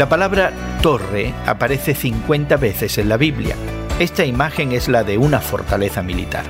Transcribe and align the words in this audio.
La 0.00 0.08
palabra 0.08 0.50
torre 0.80 1.34
aparece 1.44 1.94
50 1.94 2.56
veces 2.56 2.96
en 2.96 3.10
la 3.10 3.18
Biblia. 3.18 3.54
Esta 3.98 4.24
imagen 4.24 4.72
es 4.72 4.88
la 4.88 5.04
de 5.04 5.18
una 5.18 5.40
fortaleza 5.40 6.02
militar. 6.02 6.46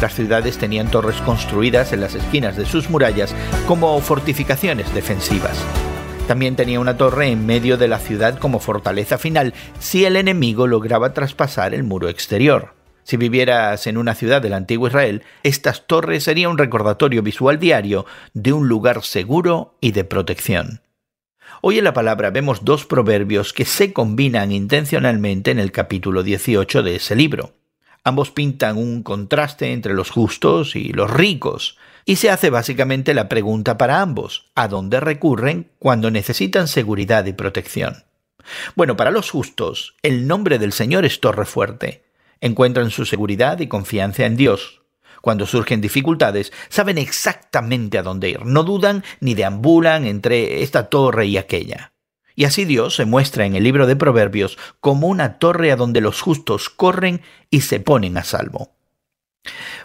Las 0.00 0.14
ciudades 0.14 0.56
tenían 0.56 0.90
torres 0.90 1.16
construidas 1.16 1.92
en 1.92 2.00
las 2.00 2.14
esquinas 2.14 2.56
de 2.56 2.64
sus 2.64 2.88
murallas 2.88 3.34
como 3.66 4.00
fortificaciones 4.00 4.94
defensivas. 4.94 5.62
También 6.26 6.56
tenía 6.56 6.80
una 6.80 6.96
torre 6.96 7.28
en 7.28 7.44
medio 7.44 7.76
de 7.76 7.88
la 7.88 7.98
ciudad 7.98 8.38
como 8.38 8.60
fortaleza 8.60 9.18
final 9.18 9.52
si 9.78 10.06
el 10.06 10.16
enemigo 10.16 10.66
lograba 10.66 11.12
traspasar 11.12 11.74
el 11.74 11.84
muro 11.84 12.08
exterior. 12.08 12.72
Si 13.04 13.18
vivieras 13.18 13.86
en 13.86 13.98
una 13.98 14.14
ciudad 14.14 14.40
del 14.40 14.54
antiguo 14.54 14.88
Israel, 14.88 15.22
estas 15.42 15.86
torres 15.86 16.24
serían 16.24 16.52
un 16.52 16.56
recordatorio 16.56 17.20
visual 17.22 17.58
diario 17.58 18.06
de 18.32 18.54
un 18.54 18.68
lugar 18.68 19.02
seguro 19.04 19.76
y 19.82 19.92
de 19.92 20.04
protección. 20.04 20.80
Hoy 21.62 21.78
en 21.78 21.84
la 21.84 21.92
palabra 21.92 22.30
vemos 22.30 22.64
dos 22.64 22.84
proverbios 22.86 23.52
que 23.52 23.64
se 23.64 23.92
combinan 23.92 24.52
intencionalmente 24.52 25.50
en 25.50 25.58
el 25.58 25.72
capítulo 25.72 26.22
18 26.22 26.82
de 26.82 26.96
ese 26.96 27.16
libro. 27.16 27.54
Ambos 28.04 28.30
pintan 28.30 28.76
un 28.76 29.02
contraste 29.02 29.72
entre 29.72 29.94
los 29.94 30.10
justos 30.10 30.76
y 30.76 30.92
los 30.92 31.10
ricos, 31.10 31.76
y 32.04 32.16
se 32.16 32.30
hace 32.30 32.50
básicamente 32.50 33.14
la 33.14 33.28
pregunta 33.28 33.76
para 33.78 34.00
ambos, 34.00 34.50
¿a 34.54 34.68
dónde 34.68 35.00
recurren 35.00 35.72
cuando 35.80 36.12
necesitan 36.12 36.68
seguridad 36.68 37.26
y 37.26 37.32
protección? 37.32 38.04
Bueno, 38.76 38.96
para 38.96 39.10
los 39.10 39.30
justos, 39.30 39.96
el 40.02 40.28
nombre 40.28 40.60
del 40.60 40.72
Señor 40.72 41.04
es 41.04 41.20
torre 41.20 41.46
fuerte. 41.46 42.04
Encuentran 42.40 42.90
su 42.90 43.06
seguridad 43.06 43.58
y 43.58 43.66
confianza 43.66 44.24
en 44.24 44.36
Dios, 44.36 44.82
cuando 45.26 45.44
surgen 45.44 45.80
dificultades, 45.80 46.52
saben 46.68 46.98
exactamente 46.98 47.98
a 47.98 48.04
dónde 48.04 48.30
ir, 48.30 48.46
no 48.46 48.62
dudan 48.62 49.02
ni 49.18 49.34
deambulan 49.34 50.04
entre 50.06 50.62
esta 50.62 50.88
torre 50.88 51.26
y 51.26 51.36
aquella. 51.36 51.94
Y 52.36 52.44
así 52.44 52.64
Dios 52.64 52.94
se 52.94 53.06
muestra 53.06 53.44
en 53.44 53.56
el 53.56 53.64
libro 53.64 53.88
de 53.88 53.96
Proverbios 53.96 54.56
como 54.78 55.08
una 55.08 55.40
torre 55.40 55.72
a 55.72 55.76
donde 55.76 56.00
los 56.00 56.20
justos 56.20 56.70
corren 56.70 57.22
y 57.50 57.62
se 57.62 57.80
ponen 57.80 58.16
a 58.18 58.22
salvo. 58.22 58.76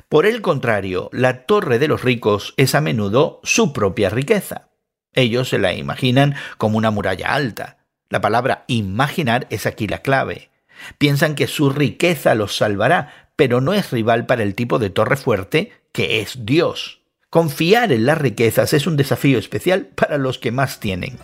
Por 0.10 0.28
el 0.28 0.44
contrario, 0.44 1.10
la 1.12 1.48
torre 1.48 1.80
de 1.80 1.88
los 1.88 2.04
ricos 2.04 2.54
es 2.58 2.76
a 2.76 2.82
menudo 2.82 3.40
su 3.42 3.74
propia 3.74 4.12
riqueza. 4.12 4.70
Ellos 5.12 5.50
se 5.50 5.58
la 5.58 5.74
imaginan 5.74 6.36
como 6.60 6.78
una 6.78 6.92
muralla 6.92 7.34
alta. 7.34 7.80
La 8.10 8.22
palabra 8.22 8.64
imaginar 8.68 9.48
es 9.50 9.66
aquí 9.66 9.88
la 9.88 10.04
clave. 10.04 10.52
Piensan 11.00 11.34
que 11.34 11.48
su 11.48 11.72
riqueza 11.72 12.36
los 12.36 12.56
salvará, 12.56 13.21
pero 13.36 13.62
no 13.62 13.74
es 13.74 13.92
rival 13.92 14.26
para 14.26 14.44
el 14.44 14.56
tipo 14.56 14.80
de 14.80 14.90
torre 14.90 15.18
fuerte 15.18 15.72
que 15.92 16.22
es 16.22 16.46
Dios. 16.46 17.02
Confiar 17.30 17.92
en 17.92 18.06
las 18.06 18.18
riquezas 18.18 18.74
es 18.74 18.88
un 18.88 18.98
desafío 18.98 19.40
especial 19.40 19.88
para 19.96 20.18
los 20.18 20.38
que 20.38 20.52
más 20.52 20.80
tienen. 20.80 21.18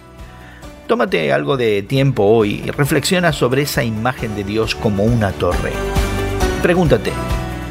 Tómate 0.87 1.33
algo 1.33 1.57
de 1.57 1.81
tiempo 1.81 2.23
hoy 2.23 2.63
y 2.65 2.71
reflexiona 2.71 3.33
sobre 3.33 3.63
esa 3.63 3.83
imagen 3.83 4.35
de 4.35 4.45
Dios 4.45 4.73
como 4.73 5.03
una 5.03 5.33
torre. 5.33 5.73
Pregúntate, 6.61 7.11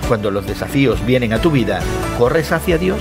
cuando 0.06 0.30
los 0.30 0.46
desafíos 0.46 1.04
vienen 1.06 1.32
a 1.32 1.40
tu 1.40 1.50
vida, 1.50 1.80
¿corres 2.18 2.52
hacia 2.52 2.76
Dios? 2.76 3.00